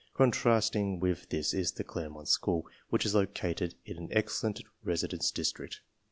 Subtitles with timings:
[0.15, 5.81] "Contrasting with this is the Claremont SchQoL which is located in an excellent residence district.